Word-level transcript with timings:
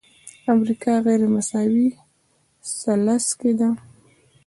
امریکا 0.53 0.93
غیرمساوي 1.05 1.87
ثلث 2.79 3.27
کې 3.39 3.51
ده. 3.59 3.69